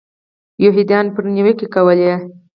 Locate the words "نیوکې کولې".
1.35-2.13